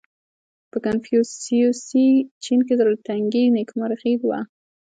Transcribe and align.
•په 0.71 0.77
کنفوسیوسي 0.85 2.07
چین 2.43 2.59
کې 2.67 2.73
زړهتنګي 2.79 3.43
نېکمرغي 3.55 4.13
وه. 4.29 4.39